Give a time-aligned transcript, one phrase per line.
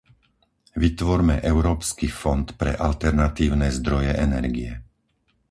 [0.83, 4.71] Vytvorme európsky fond pre alternatívne zdroje energie.